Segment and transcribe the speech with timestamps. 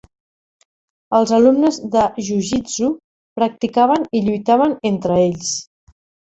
[1.17, 2.89] Els alumnes de jujitsu
[3.41, 5.55] practicaven i lluitaven entre ells.